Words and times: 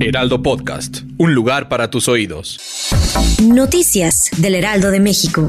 Heraldo 0.00 0.42
Podcast. 0.42 0.98
Un 1.16 1.34
lugar 1.34 1.68
para 1.68 1.90
tus 1.90 2.06
oídos. 2.06 2.60
Noticias 3.42 4.30
del 4.36 4.54
Heraldo 4.54 4.92
de 4.92 5.00
México. 5.00 5.48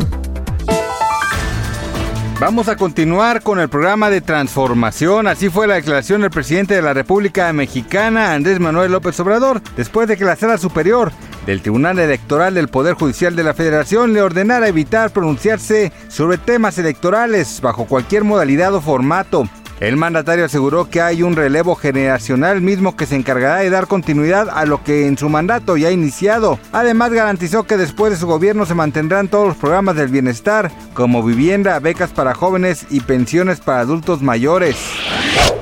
Vamos 2.39 2.67
a 2.67 2.75
continuar 2.75 3.43
con 3.43 3.59
el 3.59 3.69
programa 3.69 4.09
de 4.09 4.21
transformación. 4.21 5.27
Así 5.27 5.49
fue 5.49 5.67
la 5.67 5.75
declaración 5.75 6.21
del 6.21 6.31
presidente 6.31 6.73
de 6.73 6.81
la 6.81 6.93
República 6.93 7.51
Mexicana, 7.53 8.33
Andrés 8.33 8.59
Manuel 8.59 8.91
López 8.91 9.19
Obrador, 9.19 9.61
después 9.77 10.07
de 10.07 10.17
que 10.17 10.25
la 10.25 10.35
Sala 10.35 10.57
Superior 10.57 11.11
del 11.45 11.61
Tribunal 11.61 11.99
Electoral 11.99 12.53
del 12.53 12.69
Poder 12.69 12.95
Judicial 12.95 13.35
de 13.35 13.43
la 13.43 13.53
Federación 13.53 14.13
le 14.13 14.21
ordenara 14.21 14.67
evitar 14.67 15.11
pronunciarse 15.11 15.91
sobre 16.07 16.37
temas 16.37 16.77
electorales 16.77 17.59
bajo 17.61 17.85
cualquier 17.85 18.23
modalidad 18.23 18.73
o 18.73 18.81
formato. 18.81 19.47
El 19.79 19.95
mandatario 19.95 20.43
aseguró 20.43 20.89
que 20.89 21.01
hay 21.01 21.23
un 21.23 21.37
relevo 21.37 21.75
generacional 21.75 22.59
mismo 22.59 22.97
que 22.97 23.05
se 23.05 23.15
encargará 23.15 23.57
de 23.57 23.69
dar 23.69 23.87
continuidad 23.87 24.49
a 24.49 24.65
lo 24.65 24.83
que 24.83 25.07
en 25.07 25.17
su 25.17 25.29
mandato 25.29 25.77
ya 25.77 25.87
ha 25.87 25.91
iniciado. 25.91 26.59
Además 26.73 27.13
garantizó 27.13 27.63
que 27.63 27.77
después 27.77 28.11
de 28.11 28.17
su 28.17 28.27
gobierno 28.27 28.65
se 28.65 28.75
mantendrán 28.75 29.29
todos 29.29 29.47
los 29.47 29.57
programas 29.57 29.95
del 29.95 30.09
bienestar, 30.09 30.69
como 30.93 31.23
vivienda, 31.23 31.79
becas 31.79 32.09
para 32.09 32.35
jóvenes 32.35 32.85
y 32.89 32.99
pensiones 32.99 33.61
para 33.61 33.79
adultos 33.79 34.21
mayores. 34.21 34.75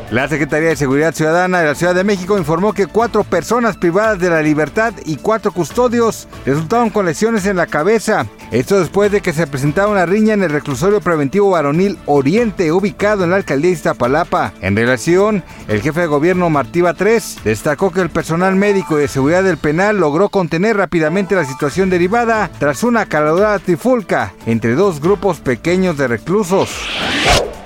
La 0.09 0.29
Secretaría 0.29 0.69
de 0.69 0.77
Seguridad 0.77 1.13
Ciudadana 1.13 1.59
de 1.59 1.65
la 1.65 1.75
Ciudad 1.75 1.93
de 1.93 2.05
México 2.05 2.37
informó 2.37 2.71
que 2.71 2.87
cuatro 2.87 3.25
personas 3.25 3.75
privadas 3.75 4.19
de 4.19 4.29
la 4.29 4.41
libertad 4.41 4.93
y 5.03 5.17
cuatro 5.17 5.51
custodios 5.51 6.29
resultaron 6.45 6.91
con 6.91 7.05
lesiones 7.05 7.45
en 7.45 7.57
la 7.57 7.67
cabeza. 7.67 8.25
Esto 8.51 8.79
después 8.79 9.11
de 9.11 9.19
que 9.19 9.33
se 9.33 9.47
presentara 9.47 9.89
una 9.89 10.05
riña 10.05 10.33
en 10.33 10.43
el 10.43 10.49
reclusorio 10.49 11.01
preventivo 11.01 11.49
varonil 11.49 11.97
Oriente, 12.05 12.71
ubicado 12.71 13.25
en 13.25 13.31
la 13.31 13.35
alcaldía 13.35 13.71
de 13.71 13.75
Iztapalapa. 13.75 14.53
En 14.61 14.77
relación, 14.77 15.43
el 15.67 15.81
jefe 15.81 15.99
de 15.99 16.07
gobierno 16.07 16.49
Martiva 16.49 16.95
III 16.97 17.41
destacó 17.43 17.91
que 17.91 17.99
el 17.99 18.09
personal 18.09 18.55
médico 18.55 18.97
y 18.97 19.01
de 19.01 19.07
seguridad 19.09 19.43
del 19.43 19.57
penal 19.57 19.97
logró 19.97 20.29
contener 20.29 20.77
rápidamente 20.77 21.35
la 21.35 21.43
situación 21.43 21.89
derivada 21.89 22.49
tras 22.59 22.83
una 22.83 23.07
calorada 23.07 23.59
trifulca 23.59 24.33
entre 24.45 24.75
dos 24.75 25.01
grupos 25.01 25.41
pequeños 25.41 25.97
de 25.97 26.07
reclusos. 26.07 26.69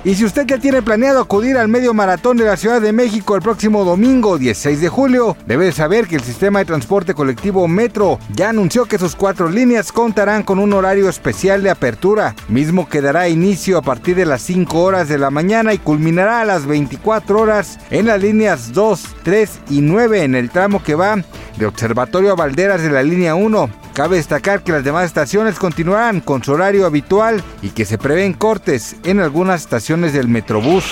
Y 0.04 0.16
si 0.16 0.26
usted 0.26 0.48
ya 0.48 0.58
tiene 0.58 0.82
planeado 0.82 1.22
acudir 1.22 1.58
al 1.58 1.68
medio 1.68 1.94
maratón 1.94 2.36
de 2.36 2.46
la 2.46 2.58
Ciudad 2.58 2.82
de 2.82 2.92
México 2.92 3.36
el 3.36 3.44
próximo 3.44 3.86
domingo 3.86 4.40
16 4.40 4.82
de 4.82 4.90
julio, 4.90 5.38
debe 5.46 5.72
saber 5.72 6.08
que 6.08 6.16
el 6.16 6.24
sistema 6.24 6.58
de 6.58 6.66
transporte 6.66 7.14
colectivo 7.14 7.68
Metro 7.68 8.18
ya 8.34 8.50
anunció 8.50 8.86
que 8.86 8.98
sus 8.98 9.16
cuatro 9.16 9.48
líneas 9.48 9.92
contarán 9.92 10.42
con 10.42 10.58
un 10.58 10.74
horario 10.74 11.08
especial 11.08 11.62
de 11.62 11.70
apertura, 11.70 12.34
mismo 12.50 12.90
que 12.90 13.00
dará 13.02 13.30
inicio 13.30 13.78
a 13.78 13.84
partir 13.84 14.16
de 14.16 14.26
las 14.26 14.42
5 14.42 14.82
horas 14.82 15.08
de 15.08 15.20
la 15.20 15.30
mañana 15.30 15.72
y 15.72 15.78
culminará 15.78 16.42
a 16.42 16.46
las 16.46 16.66
24 16.66 17.40
horas 17.40 17.78
en 17.92 18.08
las 18.08 18.20
líneas 18.20 18.74
2, 18.74 19.16
3 19.22 19.60
y 19.70 19.82
9 19.82 20.24
en 20.24 20.34
el 20.34 20.50
tramo 20.50 20.82
que 20.84 20.96
va 20.96 21.18
de 21.58 21.66
Observatorio 21.68 22.32
a 22.32 22.36
Valderas 22.36 22.82
de 22.82 22.90
la 22.90 23.04
línea 23.04 23.36
1. 23.36 23.81
Cabe 23.94 24.18
destacar 24.18 24.64
que 24.64 24.72
las 24.72 24.84
demás 24.84 25.06
estaciones 25.06 25.60
continuarán 25.60 26.22
con 26.22 26.44
su 26.44 26.54
horario 26.54 26.86
habitual 26.86 27.44
y 27.62 27.70
que 27.70 27.86
se 27.86 27.98
prevén 27.98 28.34
cortes 28.34 28.96
en 29.04 29.20
algunas 29.20 29.62
estaciones 29.62 30.14
del 30.14 30.30
Metrobús. 30.30 30.86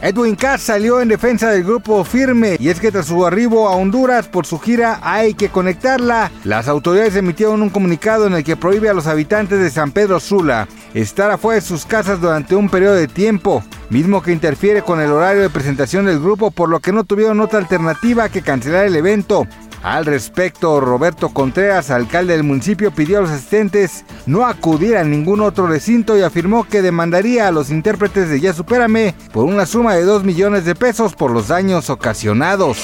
Edwin 0.00 0.34
Cass 0.34 0.62
salió 0.62 1.00
en 1.00 1.06
defensa 1.06 1.50
del 1.50 1.62
grupo 1.62 2.02
firme 2.02 2.56
y 2.58 2.70
es 2.70 2.80
que 2.80 2.90
tras 2.90 3.06
su 3.06 3.24
arribo 3.24 3.68
a 3.68 3.76
Honduras 3.76 4.26
por 4.26 4.46
su 4.46 4.58
gira 4.58 4.98
Hay 5.00 5.34
que 5.34 5.48
conectarla, 5.48 6.32
las 6.42 6.66
autoridades 6.66 7.14
emitieron 7.14 7.62
un 7.62 7.70
comunicado 7.70 8.26
en 8.26 8.32
el 8.32 8.42
que 8.42 8.56
prohíbe 8.56 8.88
a 8.88 8.94
los 8.94 9.06
habitantes 9.06 9.60
de 9.60 9.70
San 9.70 9.92
Pedro 9.92 10.18
Sula 10.18 10.66
estar 10.92 11.30
afuera 11.30 11.60
de 11.60 11.66
sus 11.66 11.86
casas 11.86 12.20
durante 12.20 12.56
un 12.56 12.68
periodo 12.68 12.94
de 12.94 13.06
tiempo, 13.06 13.62
mismo 13.90 14.22
que 14.22 14.32
interfiere 14.32 14.82
con 14.82 15.00
el 15.00 15.12
horario 15.12 15.42
de 15.42 15.50
presentación 15.50 16.06
del 16.06 16.18
grupo 16.18 16.50
por 16.50 16.68
lo 16.68 16.80
que 16.80 16.92
no 16.92 17.04
tuvieron 17.04 17.40
otra 17.40 17.60
alternativa 17.60 18.28
que 18.28 18.42
cancelar 18.42 18.86
el 18.86 18.96
evento. 18.96 19.46
Al 19.82 20.06
respecto, 20.06 20.80
Roberto 20.80 21.30
Contreras, 21.30 21.90
alcalde 21.90 22.34
del 22.34 22.44
municipio, 22.44 22.92
pidió 22.92 23.18
a 23.18 23.22
los 23.22 23.30
asistentes 23.30 24.04
no 24.26 24.46
acudir 24.46 24.96
a 24.96 25.02
ningún 25.02 25.40
otro 25.40 25.66
recinto 25.66 26.16
y 26.16 26.22
afirmó 26.22 26.68
que 26.68 26.82
demandaría 26.82 27.48
a 27.48 27.50
los 27.50 27.70
intérpretes 27.70 28.28
de 28.28 28.40
Ya 28.40 28.52
Supérame 28.52 29.14
por 29.32 29.44
una 29.44 29.66
suma 29.66 29.96
de 29.96 30.04
2 30.04 30.22
millones 30.22 30.64
de 30.64 30.76
pesos 30.76 31.16
por 31.16 31.32
los 31.32 31.48
daños 31.48 31.90
ocasionados. 31.90 32.78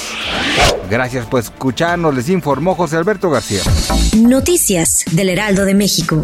Gracias 0.90 1.24
por 1.26 1.40
escucharnos, 1.40 2.14
les 2.14 2.28
informó 2.30 2.74
José 2.74 2.96
Alberto 2.96 3.30
García. 3.30 3.62
Noticias 4.16 5.04
del 5.12 5.28
Heraldo 5.28 5.64
de 5.64 5.74
México. 5.74 6.20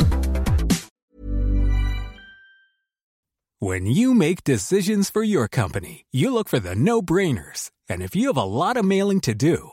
When 3.61 3.87
you 3.87 4.13
make 4.13 4.43
decisions 4.45 5.09
for 5.09 5.23
your 5.23 5.49
company, 5.49 6.05
you 6.11 6.35
look 6.35 6.49
for 6.49 6.61
the 6.61 6.75
no-brainers. 6.75 7.71
And 7.89 8.03
if 8.03 8.17
you 8.17 8.29
have 8.29 8.37
a 8.37 8.45
lot 8.45 8.77
of 8.77 8.85
mailing 8.85 9.21
to 9.21 9.35
do, 9.35 9.73